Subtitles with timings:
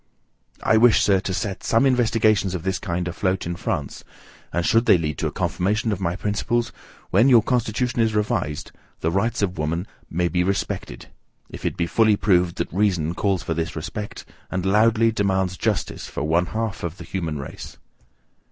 [0.63, 4.03] I wish, sir, to set some investigations of this kind afloat in France;
[4.51, 6.71] and should they lead to a confirmation of my principles,
[7.11, 11.09] when your constitution is revised, the rights of woman may be respected,
[11.51, 16.07] if it be fully proved that reason calls for this respect, and loudly demands JUSTICE
[16.07, 17.77] for one half of the human race.